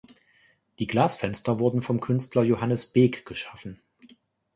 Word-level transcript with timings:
Die 0.79 0.87
Glasfenster 0.87 1.59
wurden 1.59 1.83
vom 1.83 1.99
Künstler 1.99 2.41
Johannes 2.43 2.87
Beeck 2.87 3.23
geschaffen. 3.23 3.83